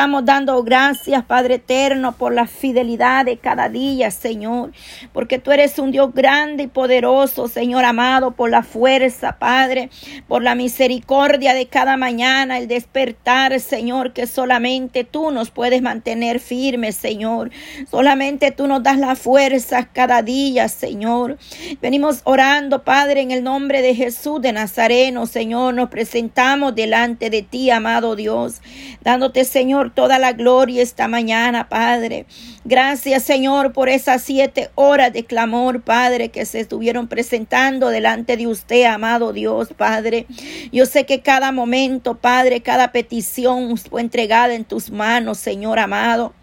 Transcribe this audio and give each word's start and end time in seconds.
estamos 0.00 0.24
dando 0.24 0.62
gracias, 0.62 1.22
Padre 1.26 1.56
eterno, 1.56 2.12
por 2.12 2.32
la 2.32 2.46
fidelidad 2.46 3.26
de 3.26 3.36
cada 3.36 3.68
día, 3.68 4.10
Señor, 4.10 4.72
porque 5.12 5.38
tú 5.38 5.52
eres 5.52 5.78
un 5.78 5.90
Dios 5.90 6.14
grande 6.14 6.62
y 6.62 6.66
poderoso, 6.68 7.48
Señor 7.48 7.84
amado, 7.84 8.30
por 8.30 8.48
la 8.48 8.62
fuerza, 8.62 9.36
Padre, 9.38 9.90
por 10.26 10.42
la 10.42 10.54
misericordia 10.54 11.52
de 11.52 11.66
cada 11.66 11.98
mañana, 11.98 12.56
el 12.56 12.66
despertar, 12.66 13.60
Señor, 13.60 14.14
que 14.14 14.26
solamente 14.26 15.04
tú 15.04 15.30
nos 15.32 15.50
puedes 15.50 15.82
mantener 15.82 16.40
firmes, 16.40 16.96
Señor. 16.96 17.50
Solamente 17.90 18.52
tú 18.52 18.68
nos 18.68 18.82
das 18.82 18.96
la 18.96 19.16
fuerza 19.16 19.90
cada 19.92 20.22
día, 20.22 20.68
Señor. 20.68 21.36
Venimos 21.82 22.22
orando, 22.24 22.84
Padre, 22.84 23.20
en 23.20 23.32
el 23.32 23.44
nombre 23.44 23.82
de 23.82 23.94
Jesús 23.94 24.40
de 24.40 24.54
Nazareno, 24.54 25.26
Señor, 25.26 25.74
nos 25.74 25.90
presentamos 25.90 26.74
delante 26.74 27.28
de 27.28 27.42
ti, 27.42 27.68
amado 27.68 28.16
Dios, 28.16 28.62
dándote, 29.02 29.44
Señor, 29.44 29.89
toda 29.90 30.18
la 30.18 30.32
gloria 30.32 30.82
esta 30.82 31.08
mañana, 31.08 31.68
Padre. 31.68 32.26
Gracias, 32.64 33.22
Señor, 33.22 33.72
por 33.72 33.88
esas 33.88 34.22
siete 34.22 34.70
horas 34.74 35.12
de 35.12 35.24
clamor, 35.24 35.82
Padre, 35.82 36.30
que 36.30 36.44
se 36.44 36.60
estuvieron 36.60 37.08
presentando 37.08 37.88
delante 37.88 38.36
de 38.36 38.46
usted, 38.46 38.84
amado 38.84 39.32
Dios, 39.32 39.68
Padre. 39.76 40.26
Yo 40.72 40.86
sé 40.86 41.06
que 41.06 41.20
cada 41.20 41.52
momento, 41.52 42.16
Padre, 42.16 42.60
cada 42.60 42.92
petición 42.92 43.76
fue 43.76 44.00
entregada 44.00 44.54
en 44.54 44.64
tus 44.64 44.90
manos, 44.90 45.38
Señor 45.38 45.78
amado. 45.78 46.34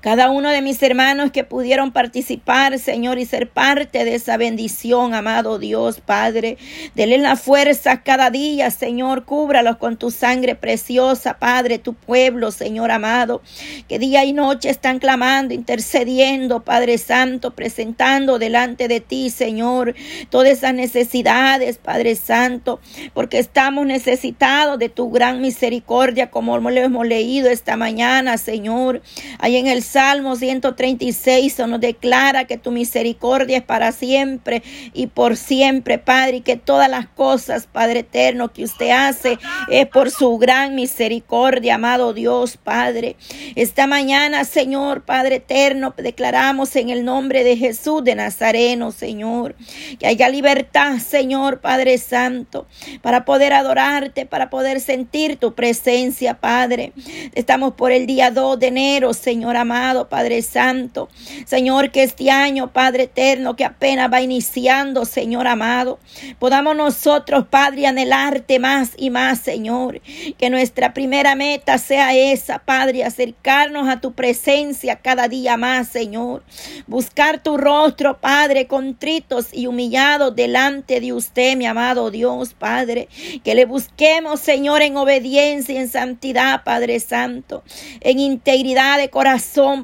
Cada 0.00 0.30
uno 0.30 0.48
de 0.48 0.62
mis 0.62 0.82
hermanos 0.82 1.30
que 1.30 1.44
pudieron 1.44 1.92
participar, 1.92 2.78
Señor, 2.78 3.18
y 3.18 3.26
ser 3.26 3.50
parte 3.50 4.04
de 4.04 4.14
esa 4.14 4.36
bendición, 4.36 5.14
amado 5.14 5.58
Dios, 5.58 6.00
Padre. 6.00 6.56
Dele 6.94 7.18
la 7.18 7.36
fuerza 7.36 8.02
cada 8.02 8.30
día, 8.30 8.70
Señor. 8.70 9.24
Cúbralos 9.24 9.76
con 9.76 9.96
tu 9.96 10.10
sangre 10.10 10.54
preciosa, 10.54 11.38
Padre, 11.38 11.78
tu 11.78 11.94
pueblo, 11.94 12.50
Señor 12.50 12.90
amado. 12.90 13.42
Que 13.88 13.98
día 13.98 14.24
y 14.24 14.32
noche 14.32 14.70
están 14.70 14.98
clamando, 14.98 15.52
intercediendo, 15.52 16.64
Padre 16.64 16.96
Santo, 16.96 17.50
presentando 17.52 18.38
delante 18.38 18.88
de 18.88 19.00
ti, 19.00 19.30
Señor, 19.30 19.94
todas 20.30 20.50
esas 20.50 20.74
necesidades, 20.74 21.78
Padre 21.78 22.16
Santo, 22.16 22.80
porque 23.12 23.38
estamos 23.38 23.86
necesitados 23.86 24.78
de 24.78 24.88
tu 24.88 25.10
gran 25.10 25.40
misericordia, 25.40 26.30
como 26.30 26.58
lo 26.58 26.70
hemos 26.70 27.06
leído 27.06 27.50
esta 27.50 27.76
mañana, 27.76 28.38
Señor. 28.38 29.02
Ahí 29.50 29.56
en 29.56 29.66
el 29.66 29.82
Salmo 29.82 30.36
136 30.36 31.58
nos 31.66 31.80
declara 31.80 32.44
que 32.44 32.56
tu 32.56 32.70
misericordia 32.70 33.56
es 33.56 33.64
para 33.64 33.90
siempre 33.90 34.62
y 34.94 35.08
por 35.08 35.36
siempre, 35.36 35.98
Padre, 35.98 36.36
y 36.36 36.40
que 36.42 36.54
todas 36.54 36.88
las 36.88 37.08
cosas, 37.08 37.66
Padre 37.66 38.00
eterno, 38.00 38.52
que 38.52 38.62
usted 38.62 38.90
hace 38.90 39.40
es 39.68 39.88
por 39.88 40.12
su 40.12 40.38
gran 40.38 40.76
misericordia, 40.76 41.74
amado 41.74 42.14
Dios, 42.14 42.58
Padre. 42.58 43.16
Esta 43.56 43.88
mañana, 43.88 44.44
Señor, 44.44 45.02
Padre 45.02 45.36
eterno, 45.36 45.94
declaramos 45.96 46.76
en 46.76 46.90
el 46.90 47.04
nombre 47.04 47.42
de 47.42 47.56
Jesús 47.56 48.04
de 48.04 48.14
Nazareno, 48.14 48.92
Señor, 48.92 49.56
que 49.98 50.06
haya 50.06 50.28
libertad, 50.28 50.98
Señor, 50.98 51.60
Padre 51.60 51.98
Santo, 51.98 52.68
para 53.02 53.24
poder 53.24 53.52
adorarte, 53.52 54.26
para 54.26 54.48
poder 54.48 54.80
sentir 54.80 55.38
tu 55.38 55.56
presencia, 55.56 56.34
Padre. 56.34 56.92
Estamos 57.34 57.74
por 57.74 57.90
el 57.90 58.06
día 58.06 58.30
2 58.30 58.60
de 58.60 58.66
enero, 58.68 59.12
Señor 59.12 59.39
amado 59.48 60.08
Padre 60.08 60.42
Santo. 60.42 61.08
Señor, 61.46 61.90
que 61.90 62.02
este 62.02 62.30
año, 62.30 62.72
Padre 62.72 63.04
eterno, 63.04 63.56
que 63.56 63.64
apenas 63.64 64.12
va 64.12 64.20
iniciando, 64.20 65.04
Señor 65.04 65.46
amado, 65.46 65.98
podamos 66.38 66.76
nosotros, 66.76 67.46
Padre, 67.48 67.86
anhelarte 67.86 68.58
más 68.58 68.92
y 68.96 69.10
más, 69.10 69.40
Señor. 69.40 70.00
Que 70.38 70.50
nuestra 70.50 70.92
primera 70.92 71.34
meta 71.34 71.78
sea 71.78 72.14
esa, 72.14 72.58
Padre, 72.58 73.04
acercarnos 73.04 73.88
a 73.88 74.00
tu 74.00 74.12
presencia 74.12 74.96
cada 74.96 75.28
día 75.28 75.56
más, 75.56 75.88
Señor. 75.88 76.42
Buscar 76.86 77.42
tu 77.42 77.56
rostro, 77.56 78.18
Padre, 78.20 78.66
contritos 78.66 79.48
y 79.52 79.66
humillados 79.66 80.34
delante 80.36 81.00
de 81.00 81.12
usted, 81.12 81.56
mi 81.56 81.66
amado 81.66 82.10
Dios, 82.10 82.54
Padre. 82.54 83.08
Que 83.44 83.54
le 83.54 83.64
busquemos, 83.64 84.40
Señor, 84.40 84.82
en 84.82 84.96
obediencia 84.96 85.74
y 85.74 85.78
en 85.78 85.88
santidad, 85.88 86.62
Padre 86.64 87.00
Santo, 87.00 87.62
en 88.00 88.18
integridad 88.18 88.98
de 88.98 89.08
corazón 89.08 89.29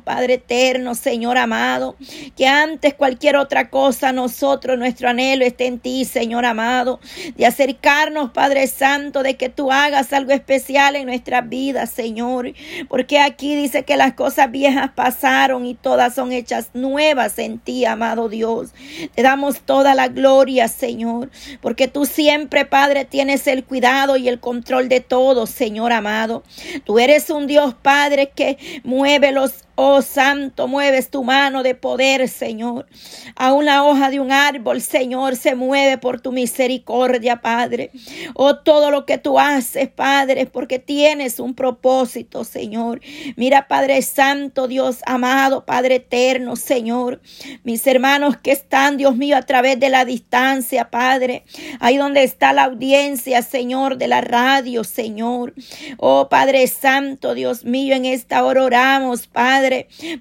Padre 0.05 0.34
eterno, 0.34 0.95
Señor 0.95 1.39
amado, 1.39 1.97
que 2.37 2.47
antes 2.47 2.95
cualquier 2.95 3.37
otra 3.37 3.71
cosa 3.71 4.12
nosotros, 4.12 4.79
nuestro 4.79 5.09
anhelo 5.09 5.45
esté 5.45 5.67
en 5.67 5.79
ti, 5.79 6.05
Señor 6.05 6.45
amado, 6.45 6.99
de 7.37 7.47
acercarnos, 7.47 8.31
Padre 8.33 8.67
Santo, 8.67 9.23
de 9.23 9.37
que 9.37 9.49
tú 9.49 9.71
hagas 9.71 10.12
algo 10.12 10.33
especial 10.33 10.97
en 10.97 11.07
nuestras 11.07 11.49
vidas, 11.49 11.91
Señor, 11.91 12.53
porque 12.89 13.21
aquí 13.21 13.55
dice 13.55 13.84
que 13.84 13.97
las 13.97 14.15
cosas 14.15 14.51
viejas 14.51 14.91
pasaron 14.95 15.65
y 15.65 15.75
todas 15.75 16.15
son 16.15 16.33
hechas 16.33 16.71
nuevas 16.75 17.39
en 17.39 17.59
ti, 17.59 17.84
amado 17.84 18.28
Dios. 18.28 18.71
Te 19.15 19.23
damos 19.23 19.61
toda 19.61 19.95
la 19.95 20.09
gloria, 20.09 20.67
Señor, 20.69 21.31
porque 21.61 21.87
tú 21.87 22.05
siempre, 22.05 22.65
Padre, 22.65 23.05
tienes 23.05 23.47
el 23.47 23.65
cuidado 23.65 24.17
y 24.17 24.28
el 24.28 24.41
control 24.41 24.89
de 24.89 25.01
todo, 25.01 25.47
Señor 25.47 25.93
amado. 25.93 26.43
Tú 26.84 26.99
eres 26.99 27.31
un 27.31 27.47
Dios, 27.47 27.75
Padre, 27.75 28.33
que 28.34 28.59
mueve 28.83 29.33
los 29.36 29.66
Oh 29.78 30.00
Santo, 30.00 30.69
mueves 30.69 31.10
tu 31.10 31.22
mano 31.22 31.62
de 31.62 31.75
poder, 31.75 32.31
Señor. 32.31 32.87
A 33.34 33.53
una 33.53 33.84
hoja 33.84 34.09
de 34.09 34.20
un 34.20 34.32
árbol, 34.32 34.81
Señor, 34.81 35.37
se 35.37 35.54
mueve 35.54 35.98
por 35.98 36.19
tu 36.19 36.32
misericordia, 36.32 37.42
Padre. 37.42 37.91
Oh, 38.32 38.56
todo 38.56 38.91
lo 38.91 39.04
que 39.04 39.19
tú 39.19 39.38
haces, 39.38 39.91
Padre, 39.91 40.47
porque 40.47 40.78
tienes 40.78 41.38
un 41.41 41.54
propósito, 41.54 42.42
Señor. 42.42 43.03
Mira, 43.36 43.69
Padre 43.69 44.00
Santo, 44.00 44.66
Dios 44.66 45.00
amado, 45.04 45.66
Padre 45.66 45.97
eterno, 45.97 46.56
Señor. 46.56 47.20
Mis 47.62 47.86
hermanos 47.86 48.38
que 48.38 48.53
están, 48.53 48.97
Dios 48.97 49.15
mío, 49.15 49.36
a 49.36 49.42
través 49.42 49.78
de 49.78 49.91
la 49.91 50.06
distancia, 50.06 50.88
Padre. 50.88 51.44
Ahí 51.81 51.98
donde 51.98 52.22
está 52.22 52.54
la 52.54 52.65
audiencia, 52.65 53.42
Señor, 53.42 53.98
de 53.98 54.09
la 54.09 54.22
radio, 54.22 54.84
Señor. 54.84 55.53
Oh, 55.98 56.31
Padre 56.31 56.66
Santo, 56.66 57.34
Dios 57.34 57.66
mío, 57.66 57.94
en 57.94 58.06
esta 58.06 58.42
hora 58.42 58.65
oramos, 58.65 59.26
Padre 59.26 59.66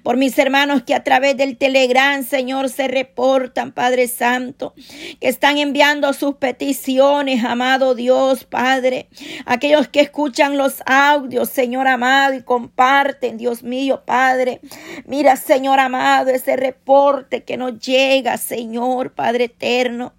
por 0.02 0.16
mis 0.16 0.38
hermanos 0.38 0.82
que 0.82 0.94
a 0.94 1.04
través 1.04 1.36
del 1.36 1.56
Telegram, 1.56 2.24
Señor, 2.24 2.68
se 2.68 2.88
reportan, 2.88 3.72
Padre 3.72 4.08
Santo, 4.08 4.74
que 5.20 5.28
están 5.28 5.58
enviando 5.58 6.12
sus 6.12 6.36
peticiones, 6.36 7.44
amado 7.44 7.94
Dios, 7.94 8.44
Padre. 8.44 9.08
Aquellos 9.44 9.88
que 9.88 10.00
escuchan 10.00 10.56
los 10.56 10.82
audios, 10.86 11.48
Señor 11.48 11.88
amado, 11.88 12.34
y 12.34 12.42
comparten, 12.42 13.38
Dios 13.38 13.62
mío, 13.62 14.02
Padre. 14.04 14.60
Mira, 15.04 15.36
Señor 15.36 15.80
amado, 15.80 16.30
ese 16.30 16.56
reporte 16.56 17.44
que 17.44 17.56
nos 17.56 17.78
llega, 17.78 18.36
Señor, 18.36 19.12
Padre 19.12 19.44
eterno 19.44 20.12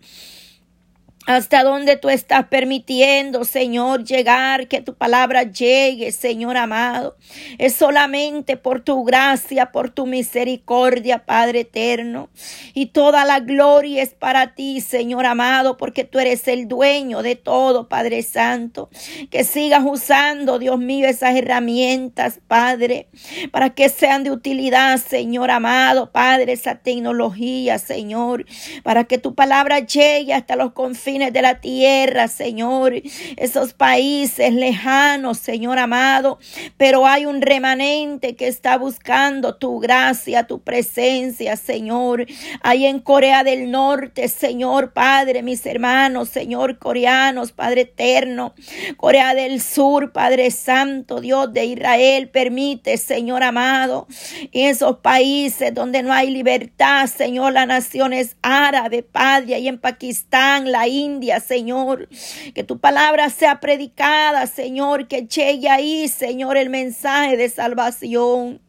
hasta 1.27 1.61
donde 1.63 1.97
tú 1.97 2.07
estás 2.07 2.47
permitiendo, 2.47 3.43
Señor, 3.43 4.05
llegar, 4.05 4.69
que 4.69 4.79
tu 4.79 4.93
palabra 4.93 5.43
llegue, 5.43 6.13
Señor 6.13 6.55
amado. 6.55 7.17
Es 7.57 7.75
solamente 7.75 8.55
por 8.55 8.79
tu 8.79 9.03
gracia, 9.03 9.73
por 9.73 9.89
tu 9.89 10.05
misericordia, 10.05 11.25
Padre 11.25 11.59
eterno. 11.61 12.29
Y 12.73 12.87
toda 12.87 13.25
la 13.25 13.41
gloria 13.41 14.03
es 14.03 14.13
para 14.13 14.55
ti, 14.55 14.79
Señor 14.79 15.25
amado, 15.25 15.75
porque 15.75 16.05
tú 16.05 16.17
eres 16.17 16.47
el 16.47 16.69
dueño 16.69 17.21
de 17.21 17.35
todo, 17.35 17.89
Padre 17.89 18.23
Santo. 18.23 18.89
Que 19.29 19.43
sigas 19.43 19.83
usando, 19.85 20.59
Dios 20.59 20.79
mío, 20.79 21.09
esas 21.09 21.35
herramientas, 21.35 22.39
Padre, 22.47 23.09
para 23.51 23.71
que 23.71 23.89
sean 23.89 24.23
de 24.23 24.31
utilidad, 24.31 24.97
Señor 24.97 25.51
amado, 25.51 26.09
Padre, 26.09 26.53
esa 26.53 26.75
tecnología, 26.75 27.79
Señor, 27.79 28.45
para 28.81 29.03
que 29.03 29.17
tu 29.17 29.35
palabra 29.35 29.79
llegue 29.79 30.33
hasta 30.33 30.55
los 30.55 30.71
confines 30.71 31.16
de 31.17 31.41
la 31.41 31.59
tierra, 31.59 32.27
Señor, 32.27 32.93
esos 33.37 33.73
países 33.73 34.53
lejanos, 34.53 35.39
Señor 35.39 35.79
amado, 35.79 36.37
pero 36.77 37.07
hay 37.07 37.25
un 37.25 37.41
remanente 37.41 38.35
que 38.35 38.47
está 38.47 38.77
buscando 38.77 39.55
tu 39.55 39.79
gracia, 39.79 40.45
tu 40.45 40.61
presencia, 40.61 41.55
Señor. 41.55 42.27
Ahí 42.61 42.85
en 42.85 42.99
Corea 42.99 43.43
del 43.43 43.71
Norte, 43.71 44.27
Señor 44.27 44.93
Padre, 44.93 45.41
mis 45.41 45.65
hermanos, 45.65 46.29
Señor 46.29 46.77
coreanos, 46.77 47.51
Padre 47.51 47.81
eterno, 47.81 48.53
Corea 48.95 49.33
del 49.33 49.61
Sur, 49.61 50.11
Padre 50.11 50.51
Santo, 50.51 51.19
Dios 51.19 51.51
de 51.51 51.65
Israel, 51.65 52.29
permite, 52.29 52.97
Señor 52.97 53.41
amado, 53.43 54.07
en 54.51 54.69
esos 54.69 54.97
países 54.99 55.73
donde 55.73 56.03
no 56.03 56.13
hay 56.13 56.29
libertad, 56.29 57.07
Señor, 57.07 57.53
las 57.53 57.67
naciones 57.67 58.35
árabes, 58.41 59.03
Padre, 59.11 59.55
ahí 59.55 59.67
en 59.67 59.79
Pakistán, 59.79 60.71
la 60.71 60.87
India, 60.87 61.06
India, 61.07 61.39
Señor. 61.39 62.09
Que 62.53 62.63
tu 62.63 62.79
palabra 62.79 63.29
sea 63.29 63.59
predicada, 63.59 64.47
Señor, 64.47 65.07
que 65.07 65.27
llegue 65.27 65.69
ahí, 65.69 66.07
Señor, 66.07 66.57
el 66.57 66.69
mensaje 66.69 67.37
de 67.37 67.49
salvación. 67.49 68.59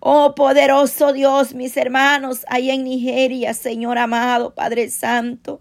Oh 0.00 0.34
poderoso 0.34 1.12
Dios, 1.12 1.54
mis 1.54 1.76
hermanos, 1.76 2.44
ahí 2.48 2.70
en 2.70 2.84
Nigeria, 2.84 3.54
Señor 3.54 3.98
amado, 3.98 4.54
Padre 4.54 4.90
Santo. 4.90 5.60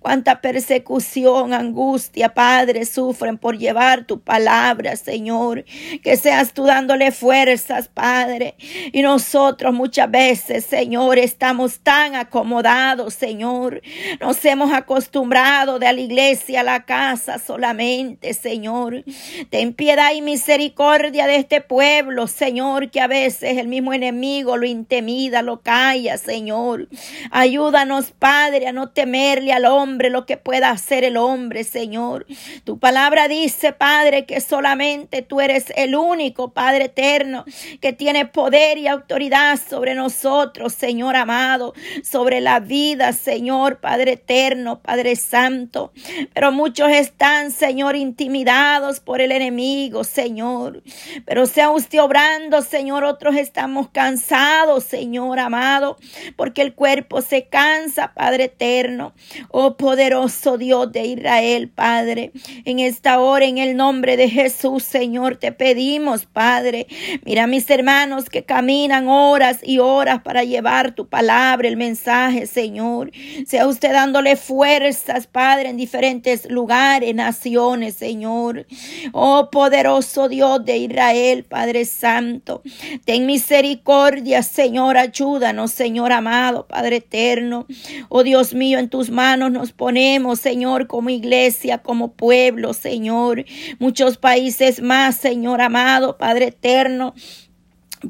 Cuánta 0.00 0.40
persecución, 0.40 1.52
angustia, 1.52 2.34
Padre, 2.34 2.84
sufren 2.84 3.38
por 3.38 3.58
llevar 3.58 4.04
tu 4.04 4.20
palabra, 4.20 4.96
Señor. 4.96 5.64
Que 6.02 6.16
seas 6.16 6.52
tú 6.52 6.64
dándole 6.64 7.10
fuerzas, 7.10 7.88
Padre. 7.88 8.54
Y 8.92 9.02
nosotros 9.02 9.74
muchas 9.74 10.10
veces, 10.10 10.64
Señor, 10.64 11.18
estamos 11.18 11.80
tan 11.80 12.14
acomodados, 12.14 13.14
Señor. 13.14 13.82
Nos 14.20 14.44
hemos 14.44 14.72
acostumbrado 14.72 15.78
de 15.78 15.92
la 15.92 16.00
iglesia, 16.00 16.60
a 16.60 16.62
la 16.62 16.84
casa 16.84 17.38
solamente, 17.38 18.34
Señor. 18.34 19.04
Ten 19.50 19.74
piedad 19.74 20.12
y 20.14 20.22
misericordia 20.22 21.26
de 21.26 21.36
este 21.36 21.60
pueblo, 21.60 22.26
Señor, 22.26 22.90
que 22.90 23.00
a 23.00 23.06
veces 23.06 23.31
el 23.40 23.68
mismo 23.68 23.92
enemigo 23.92 24.56
lo 24.56 24.66
intimida, 24.66 25.42
lo 25.42 25.60
calla, 25.60 26.18
Señor. 26.18 26.88
Ayúdanos, 27.30 28.10
Padre, 28.10 28.66
a 28.66 28.72
no 28.72 28.90
temerle 28.90 29.52
al 29.52 29.64
hombre 29.64 30.10
lo 30.10 30.26
que 30.26 30.36
pueda 30.36 30.70
hacer 30.70 31.04
el 31.04 31.16
hombre, 31.16 31.64
Señor. 31.64 32.26
Tu 32.64 32.78
palabra 32.78 33.28
dice, 33.28 33.72
Padre, 33.72 34.26
que 34.26 34.40
solamente 34.40 35.22
tú 35.22 35.40
eres 35.40 35.72
el 35.76 35.94
único, 35.94 36.52
Padre 36.52 36.86
eterno, 36.86 37.44
que 37.80 37.92
tiene 37.92 38.26
poder 38.26 38.78
y 38.78 38.86
autoridad 38.86 39.58
sobre 39.58 39.94
nosotros, 39.94 40.72
Señor 40.72 41.16
amado, 41.16 41.74
sobre 42.02 42.40
la 42.40 42.60
vida, 42.60 43.12
Señor, 43.12 43.78
Padre 43.78 44.12
eterno, 44.12 44.80
Padre 44.80 45.16
santo. 45.16 45.92
Pero 46.34 46.52
muchos 46.52 46.90
están, 46.90 47.50
Señor, 47.50 47.96
intimidados 47.96 49.00
por 49.00 49.20
el 49.20 49.32
enemigo, 49.32 50.04
Señor. 50.04 50.82
Pero 51.24 51.46
sea 51.46 51.70
usted 51.70 52.00
obrando, 52.00 52.62
Señor, 52.62 53.04
estamos 53.30 53.88
cansados, 53.90 54.84
Señor 54.84 55.38
amado, 55.38 55.96
porque 56.36 56.62
el 56.62 56.74
cuerpo 56.74 57.22
se 57.22 57.44
cansa, 57.44 58.12
Padre 58.14 58.44
eterno. 58.44 59.14
Oh 59.50 59.76
poderoso 59.76 60.58
Dios 60.58 60.90
de 60.90 61.06
Israel, 61.06 61.68
Padre, 61.68 62.32
en 62.64 62.80
esta 62.80 63.20
hora, 63.20 63.44
en 63.44 63.58
el 63.58 63.76
nombre 63.76 64.16
de 64.16 64.28
Jesús, 64.28 64.82
Señor, 64.82 65.36
te 65.36 65.52
pedimos, 65.52 66.26
Padre. 66.26 66.86
Mira 67.24 67.46
mis 67.46 67.68
hermanos 67.70 68.28
que 68.28 68.44
caminan 68.44 69.08
horas 69.08 69.60
y 69.62 69.78
horas 69.78 70.22
para 70.22 70.44
llevar 70.44 70.94
tu 70.94 71.06
palabra, 71.08 71.68
el 71.68 71.76
mensaje, 71.76 72.46
Señor. 72.46 73.12
Sea 73.46 73.66
usted 73.66 73.92
dándole 73.92 74.36
fuerzas, 74.36 75.26
Padre, 75.26 75.68
en 75.68 75.76
diferentes 75.76 76.50
lugares, 76.50 77.14
naciones, 77.14 77.94
Señor. 77.94 78.66
Oh 79.12 79.48
poderoso 79.50 80.28
Dios 80.28 80.64
de 80.64 80.78
Israel, 80.78 81.44
Padre 81.44 81.84
Santo. 81.84 82.62
Ten 83.04 83.26
misericordia, 83.26 84.42
Señor. 84.42 84.96
Ayúdanos, 84.96 85.72
Señor 85.72 86.12
amado, 86.12 86.66
Padre 86.68 86.96
eterno. 86.96 87.66
Oh 88.08 88.22
Dios 88.22 88.54
mío, 88.54 88.78
en 88.78 88.88
tus 88.88 89.10
manos 89.10 89.50
nos 89.50 89.72
ponemos, 89.72 90.38
Señor, 90.38 90.86
como 90.86 91.10
iglesia, 91.10 91.78
como 91.78 92.12
pueblo, 92.12 92.74
Señor. 92.74 93.44
Muchos 93.80 94.18
países 94.18 94.80
más, 94.80 95.16
Señor 95.16 95.60
amado, 95.60 96.16
Padre 96.16 96.46
eterno. 96.46 97.14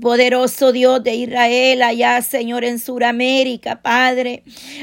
Poderoso 0.00 0.72
Dios 0.72 1.04
de 1.04 1.14
Israel, 1.14 1.82
allá, 1.82 2.22
Señor, 2.22 2.64
en 2.64 2.78
Suramérica, 2.78 3.82
Padre. 3.82 4.42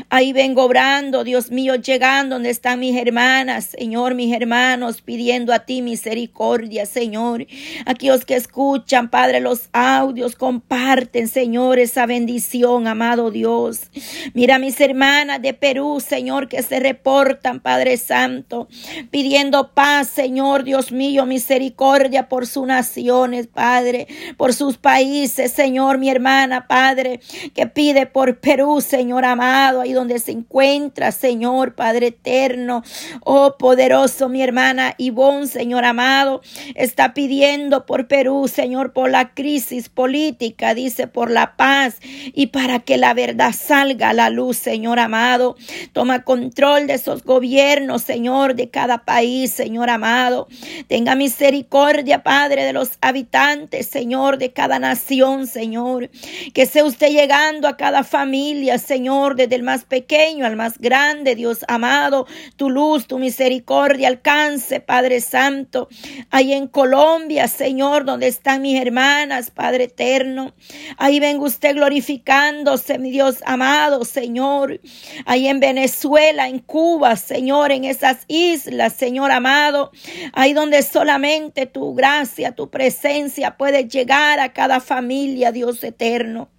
Ahí 0.10 0.34
vengo 0.34 0.64
obrando, 0.64 1.24
Dios 1.24 1.50
mío, 1.50 1.76
llegando 1.76 2.36
donde 2.36 2.52
están 2.52 2.80
mis 2.80 2.96
hermanas, 2.96 3.74
Señor, 3.78 4.14
mis 4.14 4.36
hermanos, 4.36 5.02
pidiendo 5.02 5.52
a 5.52 5.60
ti 5.60 5.82
misericordia, 5.82 6.86
Señor. 6.86 7.48
Aquellos 7.88 8.24
que 8.24 8.36
escuchan, 8.36 9.10
Padre, 9.10 9.40
los 9.40 9.70
audios, 9.74 10.36
comparten, 10.36 11.28
Señor, 11.28 11.80
esa 11.80 12.06
bendición, 12.06 12.86
amado 12.86 13.32
Dios. 13.32 13.90
Mira 14.36 14.60
mis 14.60 14.80
hermanas 14.80 15.42
de 15.42 15.56
Perú, 15.56 16.04
Señor, 16.06 16.48
que 16.48 16.62
se 16.62 16.80
reportan, 16.80 17.62
Padre 17.62 17.98
Santo, 17.98 18.68
pidiendo 19.10 19.74
paz, 19.74 20.08
Señor, 20.08 20.64
Dios 20.64 20.92
mío, 20.92 21.26
misericordia 21.26 22.30
por 22.30 22.46
sus 22.46 22.68
naciones, 22.68 23.48
Padre, 23.48 24.08
por 24.38 24.54
sus 24.54 24.78
países 24.78 24.99
Señor, 25.00 25.98
mi 25.98 26.10
hermana, 26.10 26.68
Padre, 26.68 27.22
que 27.56 27.68
pide 27.68 28.06
por 28.06 28.40
Perú, 28.40 28.81
Señor 28.81 29.24
amado, 29.24 29.80
ahí 29.80 29.94
donde 29.94 30.19
se 30.19 30.31
encuentra, 30.31 31.13
Señor, 31.13 31.74
Padre 31.74 32.07
eterno. 32.07 32.84
Oh, 33.24 33.56
poderoso, 33.57 34.28
mi 34.28 34.42
hermana 34.42 34.96
Ivonne, 34.98 35.48
Señor 35.48 35.86
amado, 35.86 36.42
está 36.75 37.13
pidiendo 37.13 37.86
por 37.86 38.10
Perú, 38.10 38.50
Señor, 38.50 38.92
por 38.92 39.10
la 39.10 39.34
crisis 39.34 39.88
política, 39.88 40.74
dice, 40.74 41.07
por 41.07 41.31
la 41.31 41.56
paz 41.56 41.96
y 42.34 42.48
para 42.48 42.80
que 42.80 42.98
la 42.98 43.13
verdad 43.13 43.54
salga 43.57 44.10
a 44.10 44.13
la 44.13 44.30
luz, 44.30 44.57
Señor 44.57 45.00
amado. 45.00 45.56
Toma 45.94 46.24
control 46.24 46.88
de 46.88 46.96
esos 46.96 47.24
gobiernos, 47.24 48.01
Señor, 48.01 48.56
de 48.56 48.69
cada 48.69 49.06
país, 49.06 49.51
Señor 49.54 49.90
amado. 49.90 50.50
Tenga 50.90 51.16
misericordia, 51.16 52.22
Padre, 52.22 52.66
de 52.66 52.74
los 52.74 52.98
habitantes, 53.00 53.88
Señor, 53.88 54.38
de 54.38 54.51
cada 54.51 54.78
nación 54.78 54.88
Señor. 54.95 56.09
Que 56.53 56.65
sea 56.65 56.86
usted 56.86 57.09
llegando 57.09 57.68
a 57.68 57.77
cada 57.77 58.03
familia, 58.03 58.77
Señor, 58.77 59.36
desde 59.36 59.56
el 59.56 59.63
más 59.63 59.86
pequeño 59.86 60.45
al 60.45 60.56
más 60.56 60.77
grande, 60.80 61.36
Dios 61.36 61.65
amado. 61.68 62.27
Tu 62.56 62.69
luz, 62.69 63.07
tu 63.07 63.19
misericordia 63.19 64.07
alcance, 64.07 64.80
Padre 64.80 65.21
Santo. 65.21 65.88
Ahí 66.30 66.53
en 66.53 66.68
Colombia, 66.68 67.47
Señor, 67.47 68.06
donde 68.06 68.27
están 68.27 68.62
mis 68.62 68.80
hermanas, 68.80 69.51
Padre 69.51 69.86
eterno. 69.86 70.53
Ahí 70.97 71.19
venga 71.19 71.44
usted 71.44 71.75
glorificándose, 71.75 72.97
mi 73.00 73.12
Dios 73.12 73.38
amado, 73.45 74.06
Señor. 74.06 74.80
Ahí 75.25 75.47
en 75.47 75.59
Venezuela, 75.59 76.47
en 76.47 76.59
Cuba, 76.59 77.15
Señor, 77.15 77.71
en 77.71 77.86
esas 77.86 78.25
islas, 78.27 78.94
Señor 78.94 79.31
amado. 79.31 79.91
Ahí 80.33 80.53
donde 80.53 80.81
solamente 80.83 81.65
tu 81.65 81.94
gracia, 81.94 82.53
tu 82.53 82.69
presencia 82.69 83.57
puede 83.57 83.88
llegar 83.88 84.39
a 84.39 84.53
cada 84.53 84.79
familia, 84.80 85.52
Dios 85.52 85.84
eterno. 85.84 86.50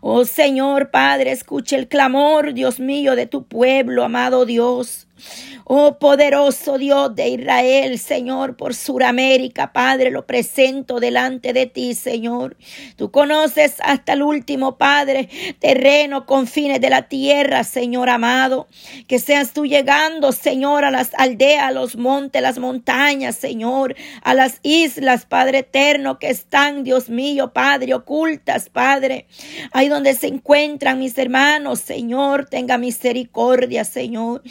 Oh 0.00 0.24
Señor 0.24 0.90
Padre, 0.90 1.32
escuche 1.32 1.76
el 1.76 1.88
clamor, 1.88 2.54
Dios 2.54 2.80
mío, 2.80 3.16
de 3.16 3.26
tu 3.26 3.44
pueblo, 3.44 4.04
amado 4.04 4.46
Dios. 4.46 5.06
Oh 5.66 5.98
poderoso 5.98 6.76
Dios 6.76 7.14
de 7.14 7.30
Israel, 7.30 7.98
Señor, 7.98 8.54
por 8.54 8.74
Suramérica, 8.74 9.72
Padre, 9.72 10.10
lo 10.10 10.26
presento 10.26 11.00
delante 11.00 11.54
de 11.54 11.64
ti, 11.64 11.94
Señor. 11.94 12.58
Tú 12.96 13.10
conoces 13.10 13.76
hasta 13.82 14.12
el 14.12 14.22
último, 14.22 14.76
Padre, 14.76 15.30
terreno, 15.60 16.26
confines 16.26 16.82
de 16.82 16.90
la 16.90 17.08
tierra, 17.08 17.64
Señor 17.64 18.10
amado. 18.10 18.68
Que 19.08 19.18
seas 19.18 19.54
tú 19.54 19.64
llegando, 19.64 20.32
Señor, 20.32 20.84
a 20.84 20.90
las 20.90 21.12
aldeas, 21.14 21.64
a 21.64 21.70
los 21.70 21.96
montes, 21.96 22.42
las 22.42 22.58
montañas, 22.58 23.34
Señor, 23.34 23.96
a 24.22 24.34
las 24.34 24.60
islas, 24.62 25.24
Padre 25.24 25.60
eterno, 25.60 26.18
que 26.18 26.28
están, 26.28 26.84
Dios 26.84 27.08
mío, 27.08 27.54
Padre, 27.54 27.94
ocultas, 27.94 28.68
Padre. 28.68 29.28
Ahí 29.72 29.88
donde 29.88 30.12
se 30.12 30.26
encuentran 30.26 30.98
mis 30.98 31.16
hermanos, 31.16 31.80
Señor, 31.80 32.50
tenga 32.50 32.76
misericordia, 32.76 33.84
Señor. 33.84 34.42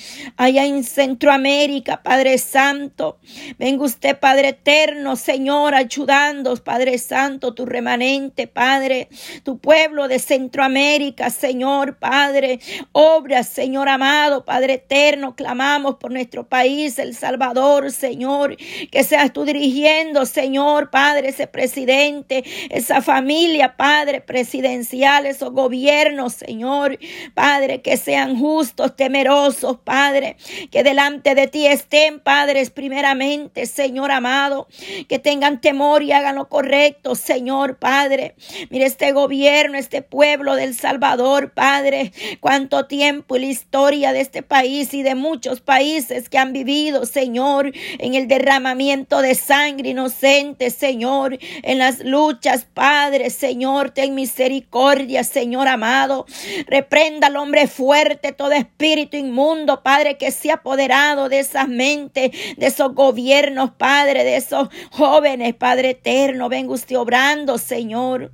En 0.65 0.84
Centroamérica, 0.84 2.01
Padre 2.03 2.38
Santo. 2.38 3.17
Venga 3.58 3.84
usted, 3.84 4.17
Padre 4.20 4.50
eterno, 4.50 5.15
Señor, 5.15 5.75
ayudando, 5.75 6.55
Padre 6.58 6.98
Santo, 6.98 7.53
tu 7.53 7.65
remanente, 7.65 8.48
Padre, 8.48 9.10
tu 9.43 9.58
pueblo 9.60 10.08
de 10.08 10.20
Centroamérica, 10.20 11.29
Señor, 11.29 11.98
Padre. 11.98 12.60
Obra, 12.91 13.43
Señor 13.43 13.89
amado, 13.89 14.46
Padre 14.46 14.74
eterno, 14.75 15.36
clamamos 15.36 15.96
por 15.96 16.12
nuestro 16.12 16.48
país, 16.48 17.00
El 17.00 17.15
Salvador, 17.15 17.91
Señor, 17.91 18.58
que 18.91 19.03
seas 19.03 19.34
tú 19.34 19.46
dirigiendo, 19.46 20.25
Señor, 20.25 20.89
Padre, 20.89 21.29
ese 21.29 21.48
presidente, 21.48 22.43
esa 22.70 23.01
familia, 23.01 23.75
Padre, 23.75 24.22
presidencial, 24.22 25.25
esos 25.25 25.51
gobiernos, 25.51 26.34
Señor, 26.34 26.98
Padre, 27.34 27.82
que 27.82 27.98
sean 27.98 28.38
justos, 28.38 28.96
temerosos, 28.96 29.77
Padre, 29.84 30.38
que 30.72 30.83
de 30.83 30.93
delante 30.93 31.33
de 31.33 31.48
ti 31.48 31.65
estén, 31.65 32.19
padres, 32.19 32.69
primeramente, 32.69 33.65
Señor 33.65 34.12
amado, 34.12 34.67
que 35.10 35.17
tengan 35.17 35.60
temor 35.60 36.03
y 36.03 36.12
hagan 36.12 36.36
lo 36.36 36.50
correcto, 36.50 37.15
Señor 37.15 37.79
Padre. 37.79 38.36
Mire 38.69 38.86
este 38.86 39.12
gobierno, 39.12 39.75
este 39.75 40.03
pueblo 40.03 40.55
del 40.55 40.75
Salvador, 40.75 41.51
Padre, 41.51 42.13
cuánto 42.41 42.86
tiempo 42.86 43.36
y 43.36 43.39
la 43.39 43.45
historia 43.48 44.13
de 44.13 44.22
este 44.22 44.43
país 44.43 44.93
y 44.93 45.01
de 45.01 45.15
muchos 45.15 45.62
países 45.62 46.29
que 46.29 46.38
han 46.38 46.53
vivido, 46.53 47.07
Señor, 47.07 47.74
en 47.98 48.13
el 48.13 48.27
derramamiento 48.27 49.24
de 49.24 49.33
sangre 49.33 49.89
inocente, 49.89 50.69
Señor, 50.69 51.39
en 51.63 51.79
las 51.79 52.01
luchas, 52.01 52.67
Padre, 52.72 53.31
Señor, 53.31 53.89
ten 53.89 54.13
misericordia, 54.13 55.24
Señor 55.24 55.67
amado. 55.67 56.27
Reprenda 56.67 57.27
al 57.27 57.38
hombre 57.38 57.65
fuerte, 57.65 58.31
todo 58.31 58.51
espíritu 58.51 59.17
inmundo, 59.17 59.81
Padre, 59.81 60.19
que 60.19 60.29
se 60.34 60.52
ha 60.52 60.56
apoderado 60.56 61.30
de 61.30 61.40
esas 61.40 61.68
mentes, 61.68 62.32
de 62.58 62.66
esos 62.66 62.94
gobiernos, 62.94 63.72
Padre, 63.72 64.24
de 64.24 64.36
esos 64.36 64.70
jóvenes, 64.92 65.56
Padre 65.56 65.92
eterno. 65.92 66.50
Venga 66.50 66.74
usted 66.74 66.98
obrando, 66.98 67.58
Señor. 67.58 68.32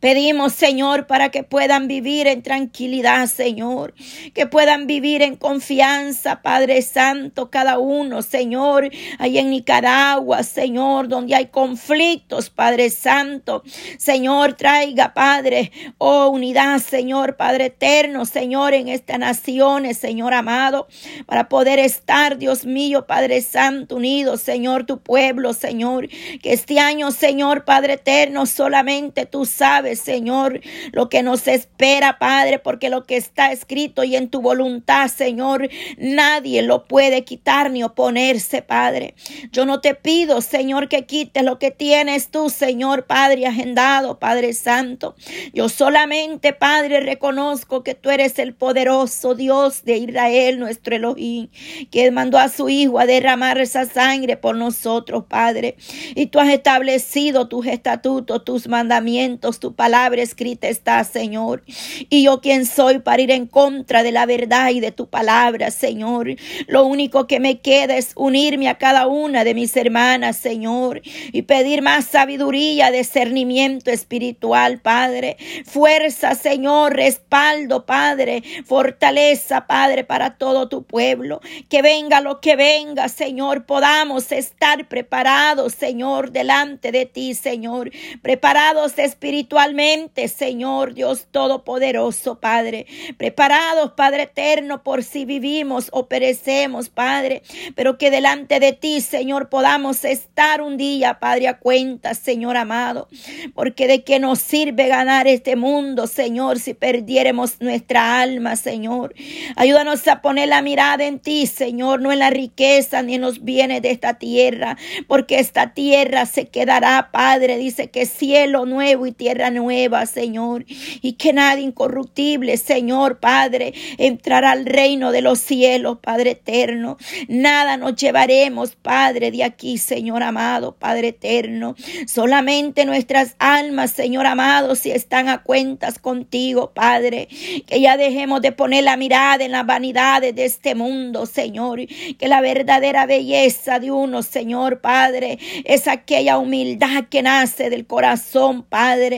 Pedimos, 0.00 0.52
Señor, 0.52 1.06
para 1.06 1.30
que 1.30 1.42
puedan 1.42 1.88
vivir 1.88 2.26
en 2.26 2.42
tranquilidad, 2.42 3.26
Señor, 3.26 3.94
que 4.34 4.46
puedan 4.46 4.86
vivir 4.86 5.22
en 5.22 5.36
confianza, 5.36 6.42
Padre 6.42 6.82
Santo, 6.82 7.50
cada 7.50 7.78
uno, 7.78 8.22
Señor, 8.22 8.90
ahí 9.18 9.38
en 9.38 9.50
Nicaragua, 9.50 10.42
Señor, 10.42 11.08
donde 11.08 11.34
hay 11.34 11.46
conflictos, 11.46 12.50
Padre 12.50 12.90
Santo. 12.90 13.62
Señor, 13.98 14.54
traiga, 14.54 15.14
Padre, 15.14 15.72
oh 15.98 16.28
unidad, 16.28 16.78
Señor, 16.78 17.36
Padre 17.36 17.66
eterno, 17.66 18.24
Señor, 18.24 18.74
en 18.74 18.88
estas 18.88 19.18
naciones, 19.18 19.98
Señor 19.98 20.34
amado, 20.34 20.88
para 21.26 21.48
poder 21.48 21.78
estar, 21.78 22.38
Dios 22.38 22.64
mío, 22.64 23.06
Padre 23.06 23.42
Santo, 23.42 23.96
unidos, 23.96 24.40
Señor, 24.40 24.86
tu 24.86 25.00
pueblo, 25.00 25.52
Señor, 25.52 26.08
que 26.42 26.52
este 26.52 26.78
año, 26.78 27.10
Señor, 27.10 27.64
Padre 27.64 27.94
eterno, 27.94 28.46
solamente 28.46 29.26
tú 29.26 29.44
sabes, 29.60 30.00
Señor, 30.00 30.62
lo 30.90 31.10
que 31.10 31.22
nos 31.22 31.46
espera, 31.46 32.18
Padre, 32.18 32.58
porque 32.58 32.88
lo 32.88 33.04
que 33.04 33.18
está 33.18 33.52
escrito 33.52 34.04
y 34.04 34.16
en 34.16 34.30
tu 34.30 34.40
voluntad, 34.40 35.08
Señor, 35.08 35.68
nadie 35.98 36.62
lo 36.62 36.84
puede 36.84 37.24
quitar 37.24 37.70
ni 37.70 37.82
oponerse, 37.82 38.62
Padre. 38.62 39.14
Yo 39.52 39.66
no 39.66 39.82
te 39.82 39.94
pido, 39.94 40.40
Señor, 40.40 40.88
que 40.88 41.04
quites 41.04 41.44
lo 41.44 41.58
que 41.58 41.70
tienes 41.70 42.30
tú, 42.30 42.48
Señor, 42.48 43.04
Padre, 43.04 43.46
agendado, 43.46 44.18
Padre 44.18 44.54
Santo. 44.54 45.14
Yo 45.52 45.68
solamente, 45.68 46.54
Padre, 46.54 47.00
reconozco 47.00 47.82
que 47.82 47.94
tú 47.94 48.08
eres 48.08 48.38
el 48.38 48.54
poderoso 48.54 49.34
Dios 49.34 49.84
de 49.84 49.98
Israel, 49.98 50.58
nuestro 50.58 50.96
Elohim, 50.96 51.48
que 51.90 52.10
mandó 52.10 52.38
a 52.38 52.48
su 52.48 52.70
Hijo 52.70 52.98
a 52.98 53.04
derramar 53.04 53.58
esa 53.58 53.84
sangre 53.84 54.38
por 54.38 54.56
nosotros, 54.56 55.24
Padre. 55.28 55.76
Y 56.14 56.26
tú 56.28 56.40
has 56.40 56.48
establecido 56.48 57.46
tus 57.48 57.66
estatutos, 57.66 58.42
tus 58.42 58.66
mandamientos 58.66 59.49
tu 59.58 59.74
palabra 59.74 60.22
escrita 60.22 60.68
está, 60.68 61.02
Señor. 61.04 61.62
Y 62.08 62.22
yo 62.22 62.40
quien 62.40 62.66
soy 62.66 63.00
para 63.00 63.22
ir 63.22 63.30
en 63.30 63.46
contra 63.46 64.02
de 64.02 64.12
la 64.12 64.26
verdad 64.26 64.70
y 64.70 64.80
de 64.80 64.92
tu 64.92 65.08
palabra, 65.08 65.70
Señor. 65.70 66.36
Lo 66.66 66.84
único 66.86 67.26
que 67.26 67.40
me 67.40 67.60
queda 67.60 67.96
es 67.96 68.12
unirme 68.14 68.68
a 68.68 68.78
cada 68.78 69.06
una 69.06 69.44
de 69.44 69.54
mis 69.54 69.76
hermanas, 69.76 70.36
Señor, 70.36 71.02
y 71.04 71.42
pedir 71.42 71.82
más 71.82 72.04
sabiduría, 72.04 72.90
discernimiento 72.90 73.90
espiritual, 73.90 74.80
Padre. 74.80 75.36
Fuerza, 75.64 76.34
Señor, 76.34 76.94
respaldo, 76.94 77.86
Padre. 77.86 78.42
Fortaleza, 78.64 79.66
Padre, 79.66 80.04
para 80.04 80.36
todo 80.36 80.68
tu 80.68 80.84
pueblo. 80.84 81.40
Que 81.68 81.82
venga 81.82 82.20
lo 82.20 82.40
que 82.40 82.56
venga, 82.56 83.08
Señor, 83.08 83.64
podamos 83.64 84.32
estar 84.32 84.88
preparados, 84.88 85.74
Señor, 85.74 86.30
delante 86.30 86.92
de 86.92 87.06
ti, 87.06 87.34
Señor. 87.34 87.90
Preparados 88.22 88.98
espiritualmente 88.98 89.39
espiritualmente, 89.40 90.28
Señor 90.28 90.92
Dios 90.92 91.26
Todopoderoso, 91.30 92.40
Padre. 92.40 92.86
Preparados, 93.16 93.92
Padre 93.92 94.24
eterno, 94.24 94.82
por 94.82 95.02
si 95.02 95.24
vivimos 95.24 95.88
o 95.92 96.06
perecemos, 96.08 96.90
Padre. 96.90 97.42
Pero 97.74 97.96
que 97.96 98.10
delante 98.10 98.60
de 98.60 98.72
ti, 98.74 99.00
Señor, 99.00 99.48
podamos 99.48 100.04
estar 100.04 100.60
un 100.60 100.76
día, 100.76 101.18
Padre, 101.20 101.48
a 101.48 101.58
cuenta, 101.58 102.14
Señor 102.14 102.58
amado. 102.58 103.08
Porque 103.54 103.86
de 103.86 104.04
qué 104.04 104.18
nos 104.18 104.40
sirve 104.40 104.88
ganar 104.88 105.26
este 105.26 105.56
mundo, 105.56 106.06
Señor, 106.06 106.58
si 106.58 106.74
perdiéramos 106.74 107.60
nuestra 107.60 108.20
alma, 108.20 108.56
Señor. 108.56 109.14
Ayúdanos 109.56 110.06
a 110.06 110.20
poner 110.20 110.48
la 110.48 110.60
mirada 110.60 111.06
en 111.06 111.18
ti, 111.18 111.46
Señor, 111.46 112.02
no 112.02 112.12
en 112.12 112.18
la 112.18 112.30
riqueza 112.30 113.02
ni 113.02 113.14
en 113.14 113.22
los 113.22 113.42
bienes 113.42 113.80
de 113.80 113.90
esta 113.90 114.14
tierra. 114.18 114.76
Porque 115.08 115.38
esta 115.38 115.72
tierra 115.72 116.26
se 116.26 116.48
quedará, 116.48 117.08
Padre. 117.10 117.56
Dice 117.56 117.90
que 117.90 118.04
cielo 118.04 118.66
nuevo 118.66 119.06
y 119.06 119.12
tierra 119.12 119.29
nueva, 119.34 120.06
Señor, 120.06 120.64
y 120.66 121.12
que 121.12 121.32
nada 121.32 121.60
incorruptible, 121.60 122.56
Señor, 122.56 123.20
Padre, 123.20 123.72
entrará 123.98 124.50
al 124.50 124.66
reino 124.66 125.12
de 125.12 125.22
los 125.22 125.38
cielos, 125.38 125.98
Padre 126.02 126.32
eterno. 126.32 126.96
Nada 127.28 127.76
nos 127.76 127.96
llevaremos, 127.96 128.76
Padre, 128.76 129.30
de 129.30 129.44
aquí, 129.44 129.78
Señor 129.78 130.22
amado, 130.22 130.76
Padre 130.76 131.08
eterno. 131.08 131.76
Solamente 132.06 132.84
nuestras 132.84 133.36
almas, 133.38 133.92
Señor 133.92 134.26
amado, 134.26 134.74
si 134.74 134.90
están 134.90 135.28
a 135.28 135.42
cuentas 135.42 135.98
contigo, 135.98 136.72
Padre, 136.74 137.28
que 137.66 137.80
ya 137.80 137.96
dejemos 137.96 138.42
de 138.42 138.52
poner 138.52 138.84
la 138.84 138.96
mirada 138.96 139.44
en 139.44 139.52
las 139.52 139.66
vanidades 139.66 140.34
de 140.34 140.44
este 140.44 140.74
mundo, 140.74 141.26
Señor, 141.26 141.80
que 142.18 142.28
la 142.28 142.40
verdadera 142.40 143.06
belleza 143.06 143.78
de 143.78 143.90
uno, 143.90 144.22
Señor, 144.22 144.80
Padre, 144.80 145.38
es 145.64 145.86
aquella 145.86 146.38
humildad 146.38 147.04
que 147.08 147.22
nace 147.22 147.70
del 147.70 147.86
corazón, 147.86 148.62
Padre 148.62 149.09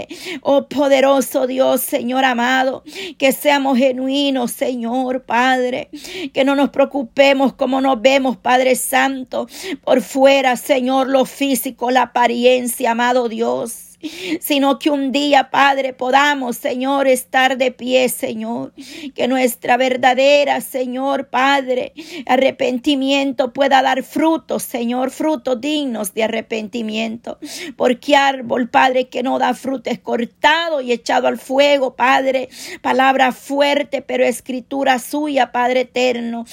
Oh 0.42 0.68
poderoso 0.68 1.46
Dios, 1.46 1.80
Señor 1.80 2.24
amado, 2.24 2.82
que 3.18 3.32
seamos 3.32 3.78
genuinos, 3.78 4.50
Señor 4.52 5.22
Padre, 5.22 5.88
que 6.32 6.44
no 6.44 6.54
nos 6.54 6.70
preocupemos 6.70 7.52
como 7.52 7.80
nos 7.80 8.00
vemos, 8.00 8.36
Padre 8.36 8.74
Santo, 8.76 9.46
por 9.84 10.00
fuera, 10.02 10.56
Señor, 10.56 11.08
lo 11.08 11.24
físico, 11.24 11.90
la 11.90 12.02
apariencia, 12.02 12.92
amado 12.92 13.28
Dios 13.28 13.91
sino 14.40 14.78
que 14.78 14.90
un 14.90 15.12
día, 15.12 15.50
Padre, 15.50 15.92
podamos, 15.92 16.56
Señor, 16.56 17.06
estar 17.06 17.56
de 17.56 17.70
pie, 17.72 18.08
Señor. 18.08 18.72
Que 19.14 19.28
nuestra 19.28 19.76
verdadera, 19.76 20.60
Señor, 20.60 21.28
Padre, 21.28 21.92
arrepentimiento 22.26 23.52
pueda 23.52 23.82
dar 23.82 24.02
frutos, 24.02 24.62
Señor, 24.62 25.10
frutos 25.10 25.60
dignos 25.60 26.14
de 26.14 26.24
arrepentimiento. 26.24 27.38
Porque 27.76 28.16
árbol, 28.16 28.68
Padre, 28.68 29.08
que 29.08 29.22
no 29.22 29.38
da 29.38 29.54
fruto 29.54 29.90
es 29.90 29.98
cortado 29.98 30.80
y 30.80 30.92
echado 30.92 31.28
al 31.28 31.38
fuego, 31.38 31.96
Padre. 31.96 32.48
Palabra 32.80 33.32
fuerte, 33.32 34.02
pero 34.02 34.24
escritura 34.24 34.98
suya, 34.98 35.52
Padre 35.52 35.80
eterno. 35.80 36.44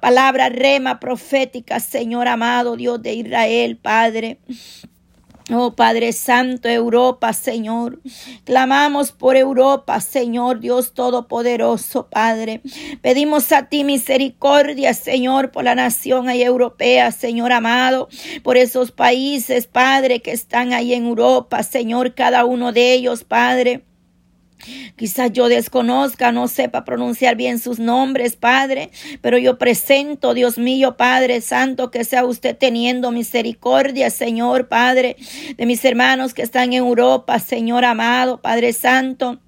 Palabra 0.00 0.48
rema 0.48 1.00
profética, 1.00 1.80
Señor 1.80 2.28
amado, 2.28 2.76
Dios 2.76 3.02
de 3.02 3.14
Israel, 3.14 3.76
Padre. 3.76 4.38
Oh 5.52 5.74
Padre 5.74 6.12
Santo, 6.12 6.68
Europa, 6.68 7.32
Señor. 7.32 8.00
Clamamos 8.44 9.10
por 9.10 9.36
Europa, 9.36 10.00
Señor 10.00 10.60
Dios 10.60 10.92
Todopoderoso, 10.94 12.08
Padre. 12.08 12.60
Pedimos 13.02 13.50
a 13.50 13.68
ti 13.68 13.82
misericordia, 13.82 14.94
Señor, 14.94 15.50
por 15.50 15.64
la 15.64 15.74
nación 15.74 16.28
ahí 16.28 16.42
europea, 16.42 17.10
Señor 17.10 17.52
amado, 17.52 18.08
por 18.44 18.56
esos 18.56 18.92
países, 18.92 19.66
Padre, 19.66 20.20
que 20.20 20.30
están 20.30 20.72
ahí 20.72 20.94
en 20.94 21.06
Europa, 21.06 21.62
Señor, 21.64 22.14
cada 22.14 22.44
uno 22.44 22.72
de 22.72 22.92
ellos, 22.94 23.24
Padre. 23.24 23.89
Quizás 24.96 25.32
yo 25.32 25.48
desconozca, 25.48 26.32
no 26.32 26.48
sepa 26.48 26.84
pronunciar 26.84 27.36
bien 27.36 27.58
sus 27.58 27.78
nombres, 27.78 28.36
Padre, 28.36 28.90
pero 29.20 29.38
yo 29.38 29.58
presento, 29.58 30.34
Dios 30.34 30.58
mío, 30.58 30.96
Padre 30.96 31.40
Santo, 31.40 31.90
que 31.90 32.04
sea 32.04 32.24
usted 32.24 32.56
teniendo 32.56 33.10
misericordia, 33.10 34.10
Señor, 34.10 34.68
Padre, 34.68 35.16
de 35.56 35.66
mis 35.66 35.84
hermanos 35.84 36.34
que 36.34 36.42
están 36.42 36.72
en 36.72 36.74
Europa, 36.74 37.38
Señor 37.38 37.84
amado, 37.84 38.40
Padre 38.40 38.72
Santo. 38.72 39.40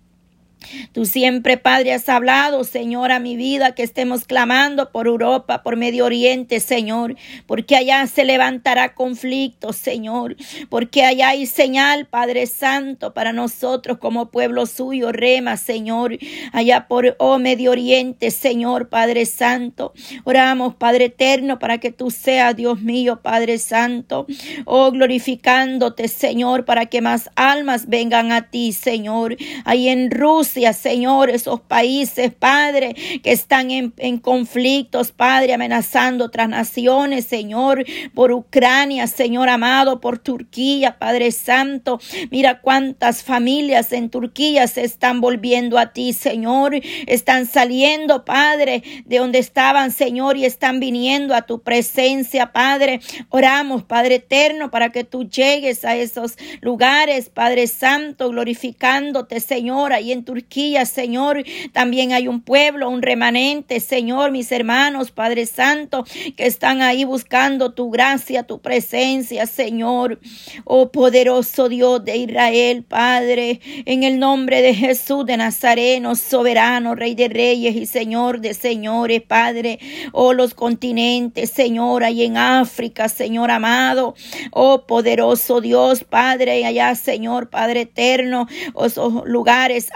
Tú 0.92 1.06
siempre, 1.06 1.56
Padre, 1.56 1.92
has 1.92 2.08
hablado, 2.08 2.64
Señor, 2.64 3.12
a 3.12 3.18
mi 3.18 3.36
vida, 3.36 3.74
que 3.74 3.82
estemos 3.82 4.24
clamando 4.24 4.90
por 4.90 5.06
Europa, 5.06 5.62
por 5.62 5.76
Medio 5.76 6.04
Oriente, 6.04 6.60
Señor, 6.60 7.16
porque 7.46 7.76
allá 7.76 8.06
se 8.06 8.24
levantará 8.24 8.94
conflicto, 8.94 9.72
Señor, 9.72 10.36
porque 10.68 11.04
allá 11.04 11.30
hay 11.30 11.46
señal, 11.46 12.06
Padre 12.06 12.46
Santo, 12.46 13.14
para 13.14 13.32
nosotros 13.32 13.98
como 13.98 14.30
pueblo 14.30 14.66
suyo, 14.66 15.12
rema, 15.12 15.56
Señor, 15.56 16.18
allá 16.52 16.86
por, 16.88 17.16
oh 17.18 17.38
Medio 17.38 17.70
Oriente, 17.70 18.30
Señor, 18.30 18.88
Padre 18.88 19.26
Santo. 19.26 19.92
Oramos, 20.24 20.74
Padre 20.74 21.06
Eterno, 21.06 21.58
para 21.58 21.78
que 21.78 21.90
tú 21.90 22.10
seas, 22.10 22.54
Dios 22.56 22.80
mío, 22.80 23.20
Padre 23.22 23.58
Santo, 23.58 24.26
oh 24.64 24.90
glorificándote, 24.90 26.08
Señor, 26.08 26.64
para 26.64 26.86
que 26.86 27.00
más 27.00 27.30
almas 27.34 27.88
vengan 27.88 28.32
a 28.32 28.50
ti, 28.50 28.72
Señor, 28.72 29.36
ahí 29.64 29.88
en 29.88 30.10
Rusia 30.10 30.51
Señor, 30.72 31.30
esos 31.30 31.60
países, 31.60 32.32
Padre, 32.32 32.94
que 33.22 33.32
están 33.32 33.70
en, 33.70 34.18
conflictos, 34.18 35.12
Padre, 35.12 35.54
amenazando 35.54 36.26
otras 36.26 36.48
naciones, 36.48 37.24
Señor, 37.24 37.84
por 38.14 38.32
Ucrania, 38.32 39.06
Señor 39.06 39.48
amado, 39.48 40.00
por 40.00 40.18
Turquía, 40.18 40.98
Padre 40.98 41.32
Santo. 41.32 42.00
Mira 42.30 42.60
cuántas 42.60 43.22
familias 43.22 43.92
en 43.92 44.10
Turquía 44.10 44.66
se 44.66 44.84
están 44.84 45.20
volviendo 45.20 45.78
a 45.78 45.92
ti, 45.92 46.12
Señor. 46.12 46.74
Están 47.06 47.46
saliendo, 47.46 48.24
Padre, 48.24 48.82
de 49.06 49.18
donde 49.18 49.38
estaban, 49.38 49.90
Señor, 49.90 50.36
y 50.36 50.44
están 50.44 50.80
viniendo 50.80 51.34
a 51.34 51.42
tu 51.42 51.62
presencia, 51.62 52.52
Padre. 52.52 53.00
Oramos, 53.30 53.84
Padre 53.84 54.16
eterno, 54.16 54.70
para 54.70 54.90
que 54.90 55.04
tú 55.04 55.24
llegues 55.28 55.84
a 55.84 55.96
esos 55.96 56.36
lugares, 56.60 57.30
Padre 57.30 57.66
Santo, 57.66 58.28
glorificándote, 58.28 59.40
Señor, 59.40 59.94
ahí 59.94 60.12
en 60.12 60.24
Turquía 60.24 60.41
Señor. 60.84 61.44
También 61.72 62.12
hay 62.12 62.28
un 62.28 62.40
pueblo, 62.40 62.88
un 62.88 63.02
remanente, 63.02 63.80
Señor, 63.80 64.30
mis 64.30 64.50
hermanos, 64.52 65.10
Padre 65.10 65.46
Santo, 65.46 66.04
que 66.36 66.46
están 66.46 66.82
ahí 66.82 67.04
buscando 67.04 67.72
tu 67.72 67.90
gracia, 67.90 68.44
tu 68.44 68.60
presencia, 68.60 69.46
Señor. 69.46 70.20
Oh 70.64 70.90
poderoso 70.90 71.68
Dios 71.68 72.04
de 72.04 72.16
Israel, 72.16 72.84
Padre, 72.84 73.60
en 73.84 74.02
el 74.02 74.18
nombre 74.18 74.62
de 74.62 74.74
Jesús 74.74 75.26
de 75.26 75.36
Nazareno, 75.36 76.14
soberano, 76.14 76.94
Rey 76.94 77.14
de 77.14 77.28
Reyes 77.28 77.76
y 77.76 77.86
Señor 77.86 78.40
de 78.40 78.54
Señores, 78.54 79.22
Padre. 79.22 79.78
Oh 80.12 80.32
los 80.32 80.54
continentes, 80.54 81.50
Señor, 81.50 82.04
ahí 82.04 82.24
en 82.24 82.36
África, 82.36 83.08
Señor 83.08 83.50
amado. 83.50 84.14
Oh 84.50 84.86
poderoso 84.86 85.60
Dios, 85.60 86.04
Padre, 86.04 86.64
allá, 86.64 86.94
Señor, 86.94 87.50
Padre 87.50 87.82
eterno, 87.82 88.46
oh, 88.74 88.86
esos 88.86 89.24
lugares 89.26 89.88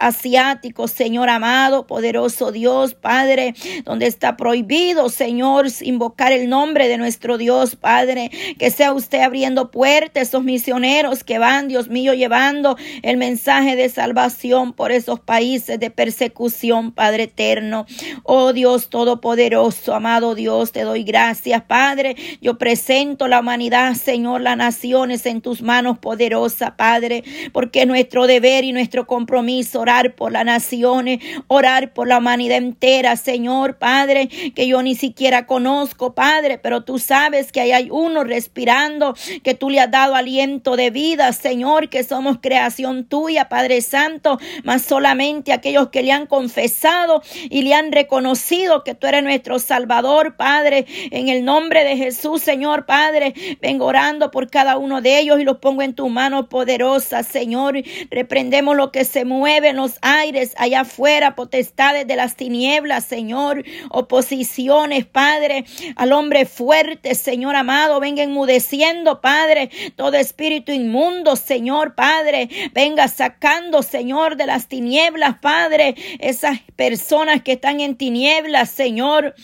Señor 0.87 1.29
amado, 1.29 1.87
poderoso 1.87 2.53
Dios, 2.53 2.95
Padre, 2.95 3.55
donde 3.85 4.07
está 4.07 4.37
prohibido, 4.37 5.09
Señor, 5.09 5.67
invocar 5.81 6.33
el 6.33 6.49
nombre 6.49 6.89
de 6.89 6.99
nuestro 6.99 7.39
Dios, 7.39 7.77
Padre, 7.77 8.31
que 8.59 8.71
sea 8.71 8.93
usted 8.93 9.21
abriendo 9.21 9.71
puertas, 9.71 10.29
esos 10.29 10.45
misioneros 10.45 11.25
que 11.25 11.39
van, 11.39 11.69
Dios 11.69 11.89
mío, 11.89 12.13
llevando 12.15 12.77
el 13.03 13.17
mensaje 13.17 13.77
de 13.77 13.89
salvación 13.89 14.73
por 14.73 14.93
esos 14.93 15.21
países 15.21 15.81
de 15.81 15.91
persecución, 15.91 16.93
Padre 16.93 17.25
eterno. 17.25 17.87
Oh 18.23 18.53
Dios 18.53 18.89
todopoderoso, 18.89 19.95
amado 19.95 20.35
Dios, 20.35 20.73
te 20.73 20.83
doy 20.83 21.03
gracias, 21.03 21.63
Padre. 21.63 22.17
Yo 22.41 22.59
presento 22.59 23.29
la 23.29 23.41
humanidad, 23.41 23.95
Señor, 23.95 24.41
las 24.41 24.57
naciones 24.57 25.25
en 25.27 25.41
tus 25.41 25.63
manos 25.63 25.99
poderosa, 25.99 26.77
Padre, 26.77 27.25
porque 27.53 27.83
es 27.83 27.87
nuestro 27.87 28.27
deber 28.27 28.65
y 28.65 28.73
nuestro 28.73 29.07
compromiso 29.07 29.81
orar 29.81 30.15
por 30.15 30.26
las 30.33 30.45
naciones, 30.45 31.21
orar 31.49 31.93
por 31.93 32.09
la 32.09 32.19
humanidad 32.19 32.59
entera, 32.59 33.17
Señor, 33.17 33.79
Padre, 33.79 34.29
que 34.55 34.67
yo 34.67 34.83
ni 34.83 34.95
siquiera 34.95 35.47
conozco, 35.47 36.15
Padre, 36.15 36.59
pero 36.59 36.85
tú 36.85 36.99
sabes 36.99 37.53
que 37.53 37.61
ahí 37.61 37.73
hay 37.73 37.89
uno 37.91 38.25
respirando, 38.25 39.15
que 39.43 39.55
tú 39.55 39.71
le 39.71 39.81
has 39.81 39.91
dado 39.91 40.15
aliento 40.15 40.77
de 40.77 40.91
vida, 40.91 41.33
Señor, 41.33 41.89
que 41.89 42.05
somos 42.05 42.39
creación 42.41 43.05
tuya, 43.05 43.49
Padre 43.49 43.81
Santo, 43.83 44.39
más 44.65 44.83
solamente 44.83 45.53
aquellos 45.53 45.89
que 45.89 46.03
le 46.03 46.13
han 46.13 46.27
confesado 46.27 47.23
y 47.51 47.63
le 47.63 47.75
han 47.75 47.93
reconocido 47.93 48.85
que 48.85 48.95
tú 48.95 49.07
eres 49.07 49.23
nuestro 49.23 49.59
Salvador, 49.59 50.37
Padre, 50.37 50.87
en 51.11 51.29
el 51.29 51.45
nombre 51.45 51.85
de 51.85 51.97
Jesús, 51.97 52.43
Señor, 52.43 52.87
Padre, 52.87 53.35
vengo 53.61 53.87
orando 53.87 54.31
por 54.31 54.51
cada 54.51 54.77
uno 54.77 55.01
de 55.01 55.19
ellos 55.19 55.41
y 55.41 55.45
los 55.45 55.59
pongo 55.59 55.83
en 55.83 55.95
tu 55.95 56.09
mano 56.09 56.49
poderosa, 56.49 57.23
Señor, 57.23 57.77
reprendemos 58.11 58.77
lo 58.77 58.93
que 58.93 59.05
se 59.05 59.25
mueve 59.25 59.69
en 59.69 59.77
los 59.77 59.99
aires, 60.07 60.55
allá 60.57 60.83
afuera, 60.83 61.35
potestades 61.35 62.07
de 62.07 62.17
las 62.17 62.37
tinieblas, 62.37 63.05
Señor, 63.05 63.65
oposiciones, 63.91 65.05
Padre, 65.05 65.65
al 65.97 66.13
hombre 66.13 66.47
fuerte, 66.47 67.15
Señor 67.15 67.57
amado, 67.57 67.99
venga 67.99 68.23
enmudeciendo, 68.23 69.21
Padre, 69.21 69.71
todo 69.97 70.17
espíritu 70.17 70.73
inmundo, 70.73 71.35
Señor, 71.37 71.95
Padre, 71.95 72.49
venga 72.73 73.09
sacando, 73.09 73.83
Señor, 73.83 74.37
de 74.37 74.47
las 74.47 74.69
tinieblas, 74.69 75.39
Padre, 75.39 75.97
esas 76.21 76.61
personas 76.77 77.43
que 77.43 77.53
están 77.53 77.81
en 77.81 77.97
tinieblas, 77.97 78.71
Señor. 78.71 79.35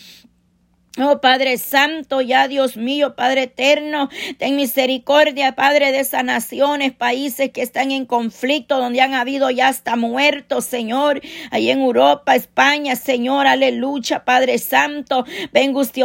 Oh 0.99 1.19
Padre 1.21 1.57
Santo, 1.57 2.21
ya 2.21 2.47
Dios 2.47 2.77
mío, 2.77 3.15
Padre 3.15 3.43
eterno, 3.43 4.09
ten 4.37 4.55
misericordia, 4.55 5.55
Padre 5.55 5.91
de 5.91 6.01
esas 6.01 6.23
naciones, 6.23 6.93
países 6.93 7.49
que 7.49 7.63
están 7.63 7.89
en 7.89 8.05
conflicto, 8.05 8.77
donde 8.77 9.01
han 9.01 9.15
habido 9.15 9.49
ya 9.49 9.69
hasta 9.69 9.95
muertos, 9.95 10.65
Señor, 10.65 11.19
ahí 11.49 11.71
en 11.71 11.81
Europa, 11.81 12.35
España, 12.35 12.95
Señor, 12.95 13.47
aleluya, 13.47 14.23
Padre 14.23 14.59
Santo, 14.59 15.25
venga 15.51 15.79
usted 15.79 16.03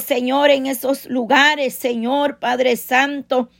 Señor, 0.00 0.50
en 0.50 0.66
esos 0.66 1.06
lugares, 1.06 1.76
Señor, 1.76 2.40
Padre 2.40 2.76
Santo. 2.76 3.50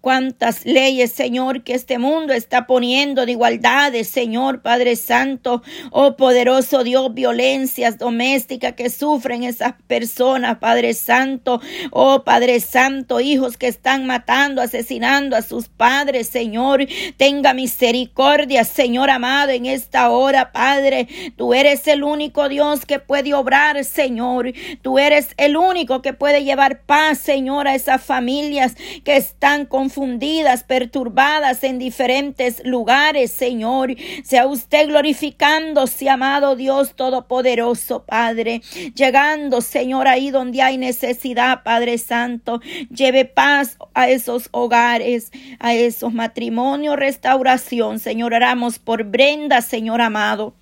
Cuántas 0.00 0.64
leyes, 0.64 1.12
Señor, 1.12 1.62
que 1.62 1.74
este 1.74 1.98
mundo 1.98 2.32
está 2.32 2.66
poniendo 2.66 3.26
de 3.26 3.32
igualdades, 3.32 4.08
Señor 4.08 4.62
Padre 4.62 4.96
Santo, 4.96 5.62
oh 5.90 6.16
poderoso 6.16 6.84
Dios, 6.84 7.12
violencias 7.12 7.98
domésticas 7.98 8.74
que 8.74 8.88
sufren 8.88 9.44
esas 9.44 9.74
personas, 9.86 10.58
Padre 10.58 10.94
Santo, 10.94 11.60
oh 11.90 12.24
Padre 12.24 12.60
Santo, 12.60 13.20
hijos 13.20 13.56
que 13.56 13.66
están 13.66 14.06
matando, 14.06 14.62
asesinando 14.62 15.36
a 15.36 15.42
sus 15.42 15.68
padres, 15.68 16.28
Señor, 16.28 16.86
tenga 17.16 17.52
misericordia, 17.52 18.64
Señor 18.64 19.10
amado, 19.10 19.50
en 19.50 19.66
esta 19.66 20.10
hora, 20.10 20.52
Padre, 20.52 21.08
tú 21.36 21.52
eres 21.52 21.86
el 21.86 22.02
único 22.02 22.48
Dios 22.48 22.86
que 22.86 22.98
puede 22.98 23.34
obrar, 23.34 23.84
Señor, 23.84 24.52
tú 24.80 24.98
eres 24.98 25.28
el 25.36 25.56
único 25.56 26.00
que 26.00 26.14
puede 26.14 26.44
llevar 26.44 26.82
paz, 26.82 27.18
Señor, 27.18 27.68
a 27.68 27.74
esas 27.74 28.02
familias 28.02 28.74
que 29.04 29.16
están 29.16 29.49
confundidas, 29.66 30.64
perturbadas 30.64 31.64
en 31.64 31.78
diferentes 31.78 32.62
lugares, 32.64 33.30
Señor. 33.30 33.94
Sea 34.22 34.46
usted 34.46 34.88
glorificándose, 34.88 36.08
amado 36.08 36.56
Dios 36.56 36.94
Todopoderoso, 36.94 38.04
Padre. 38.04 38.62
Llegando, 38.94 39.60
Señor, 39.60 40.08
ahí 40.08 40.30
donde 40.30 40.62
hay 40.62 40.78
necesidad, 40.78 41.62
Padre 41.62 41.98
Santo. 41.98 42.60
Lleve 42.94 43.24
paz 43.24 43.76
a 43.94 44.08
esos 44.08 44.48
hogares, 44.52 45.32
a 45.58 45.74
esos 45.74 46.12
matrimonios, 46.12 46.96
restauración. 46.96 47.98
Señor, 47.98 48.34
oramos 48.34 48.78
por 48.78 49.04
Brenda, 49.04 49.60
Señor 49.60 50.00
amado. 50.00 50.59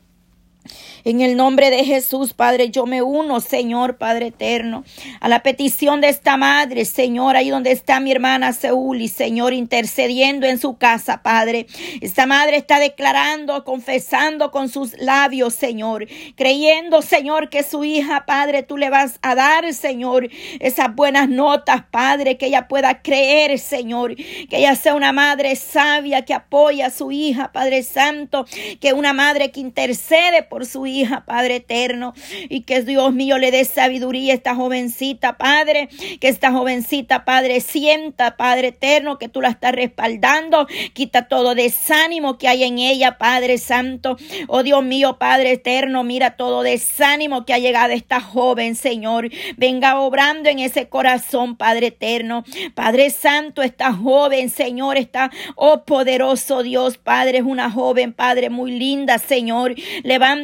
En 1.05 1.21
el 1.21 1.37
nombre 1.37 1.71
de 1.71 1.85
Jesús, 1.85 2.35
Padre, 2.35 2.71
yo 2.71 2.87
me 2.87 3.03
uno, 3.03 3.41
Señor, 3.41 3.97
Padre 3.97 4.27
eterno, 4.29 4.85
a 5.21 5.29
la 5.29 5.43
petición 5.43 6.01
de 6.01 6.09
esta 6.09 6.37
madre, 6.37 6.85
Señor, 6.85 7.37
ahí 7.37 7.51
donde 7.51 7.73
está 7.73 8.01
mi 8.01 8.13
hermana 8.13 8.53
Seúl 8.53 8.99
Señor, 9.09 9.53
intercediendo 9.53 10.47
en 10.47 10.59
su 10.59 10.77
casa, 10.77 11.23
Padre. 11.23 11.67
Esta 12.01 12.27
madre 12.27 12.57
está 12.57 12.81
declarando, 12.81 13.65
confesando 13.65 14.51
con 14.51 14.69
sus 14.69 14.99
labios, 14.99 15.55
Señor, 15.55 16.07
creyendo, 16.35 17.03
Señor, 17.03 17.49
que 17.49 17.63
su 17.63 17.85
hija, 17.85 18.25
Padre, 18.27 18.63
tú 18.63 18.77
le 18.77 18.91
vas 18.91 19.19
a 19.23 19.35
dar, 19.35 19.73
Señor, 19.75 20.29
esas 20.59 20.95
buenas 20.95 21.29
notas, 21.29 21.85
Padre, 21.91 22.37
que 22.37 22.47
ella 22.47 22.67
pueda 22.67 23.03
creer, 23.03 23.59
Señor, 23.59 24.17
que 24.17 24.59
ella 24.59 24.75
sea 24.75 24.95
una 24.95 25.13
madre 25.13 25.55
sabia 25.57 26.25
que 26.25 26.35
apoya 26.35 26.87
a 26.87 26.91
su 26.91 27.13
hija, 27.13 27.53
Padre 27.53 27.83
Santo, 27.83 28.47
que 28.81 28.93
una 28.93 29.13
madre 29.13 29.51
que 29.51 29.61
intercede 29.61 30.43
por 30.43 30.58
su 30.66 30.87
hija 30.87 31.25
Padre 31.27 31.57
eterno, 31.57 32.14
y 32.49 32.62
que 32.62 32.83
Dios 32.83 33.12
mío 33.12 33.38
le 33.38 33.51
dé 33.51 33.64
sabiduría 33.64 34.33
a 34.33 34.37
esta 34.37 34.55
jovencita, 34.55 35.37
Padre, 35.37 35.88
que 36.21 36.29
esta 36.29 36.53
jovencita, 36.53 37.25
Padre, 37.25 37.61
sienta, 37.61 38.37
Padre 38.37 38.68
eterno, 38.68 39.18
que 39.18 39.29
tú 39.29 39.40
la 39.40 39.51
estás 39.51 39.73
respaldando, 39.73 40.66
quita 40.92 41.29
todo 41.29 41.55
desánimo 41.55 42.38
que 42.38 42.49
hay 42.49 42.64
en 42.64 42.79
ella, 42.79 43.18
Padre 43.18 43.59
Santo, 43.59 44.16
oh 44.47 44.62
Dios 44.62 44.83
mío, 44.85 45.18
Padre 45.18 45.53
eterno, 45.53 46.05
mira 46.05 46.37
todo 46.37 46.62
desánimo 46.62 47.44
que 47.44 47.55
ha 47.55 47.59
llegado 47.59 47.92
esta 47.92 48.21
joven, 48.21 48.75
Señor, 48.75 49.31
venga 49.57 50.01
obrando 50.01 50.49
en 50.49 50.59
ese 50.59 50.88
corazón, 50.88 51.57
Padre 51.57 51.88
eterno, 51.88 52.44
Padre 52.75 53.11
Santo, 53.11 53.62
esta 53.62 53.92
joven, 53.92 54.51
Señor, 54.51 54.97
está, 54.97 55.31
oh 55.57 55.85
poderoso 55.85 56.62
Dios, 56.62 56.99
Padre, 56.99 57.38
es 57.38 57.44
una 57.44 57.71
joven, 57.71 58.12
Padre, 58.12 58.51
muy 58.51 58.73
linda, 58.73 59.18
Señor, 59.18 59.75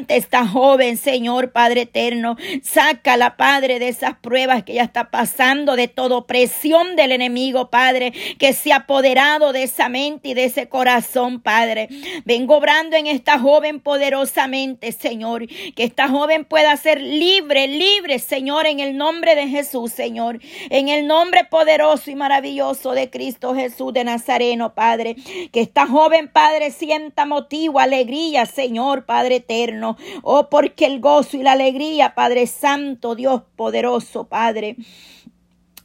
esta 0.09 0.47
joven, 0.47 0.97
Señor 0.97 1.53
Padre 1.53 1.83
eterno. 1.83 2.37
Sácala, 2.63 3.37
Padre, 3.37 3.79
de 3.79 3.89
esas 3.89 4.15
pruebas 4.17 4.65
que 4.65 4.73
ella 4.73 4.85
está 4.85 5.11
pasando, 5.11 5.77
de 5.77 5.89
toda 5.89 6.17
opresión 6.17 6.97
del 6.97 7.13
enemigo, 7.13 7.71
Padre, 7.71 8.13
que 8.39 8.53
se 8.53 8.73
ha 8.73 8.77
apoderado 8.77 9.53
de 9.53 9.65
esa 9.65 9.89
mente 9.89 10.31
y 10.31 10.35
de 10.35 10.45
ese 10.45 10.69
corazón, 10.69 11.41
Padre. 11.41 11.89
Vengo 12.25 12.57
obrando 12.57 12.97
en 12.97 13.07
esta 13.07 13.39
joven 13.39 13.81
poderosamente, 13.81 14.93
Señor, 14.93 15.47
que 15.47 15.85
esta 15.85 16.09
joven 16.09 16.45
pueda 16.45 16.77
ser 16.77 17.01
libre, 17.01 17.69
libre, 17.69 18.19
Señor, 18.19 18.67
en 18.67 18.81
el 18.81 18.97
nombre 18.97 19.35
de 19.35 19.49
Jesús, 19.49 19.93
Señor, 19.93 20.41
en 20.71 20.89
el 20.89 21.07
nombre 21.07 21.45
poderoso 21.45 22.11
y 22.11 22.15
maravilloso 22.15 22.93
de 22.93 23.11
Cristo 23.11 23.55
Jesús 23.55 23.93
de 23.93 24.05
Nazareno, 24.05 24.75
Padre. 24.75 25.17
Que 25.53 25.61
esta 25.61 25.87
joven, 25.87 26.29
Padre, 26.29 26.71
sienta 26.71 27.27
motivo, 27.27 27.79
alegría, 27.79 28.47
Señor, 28.47 29.05
Padre 29.05 29.37
eterno. 29.37 29.84
Oh, 30.23 30.49
porque 30.49 30.87
el 30.87 31.01
gozo 31.01 31.37
y 31.37 31.43
la 31.43 31.53
alegría, 31.53 32.15
Padre 32.15 32.47
Santo, 32.47 33.15
Dios 33.15 33.43
poderoso, 33.57 34.25
Padre. 34.25 34.77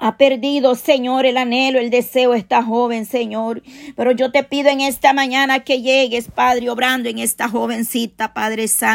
Ha 0.01 0.15
perdido, 0.15 0.75
Señor, 0.75 1.25
el 1.25 1.35
anhelo, 1.35 1.77
el 1.77 1.89
deseo 1.89 2.33
esta 2.33 2.63
joven, 2.63 3.05
Señor. 3.05 3.61
Pero 3.97 4.11
yo 4.11 4.31
te 4.31 4.45
pido 4.45 4.69
en 4.69 4.79
esta 4.79 5.11
mañana 5.11 5.59
que 5.65 5.81
llegues, 5.81 6.29
Padre, 6.33 6.69
obrando 6.69 7.09
en 7.09 7.19
esta 7.19 7.49
jovencita, 7.49 8.33
Padre 8.33 8.69
Santo. 8.69 8.87